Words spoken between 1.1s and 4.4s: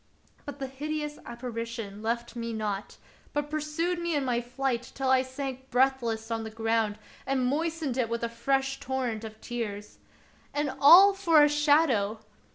apparition left me not, but pur sued me in